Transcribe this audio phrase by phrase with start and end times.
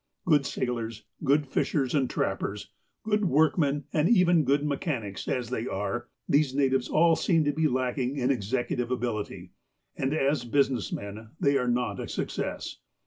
[0.25, 2.71] Good sailors, good fishers, and trappers,
[3.03, 7.53] good work men, and even good mechanics, as they are, these natives all seem to
[7.53, 9.51] be lacking in executive ability.
[9.95, 12.77] And as busi ness men, they are not a success.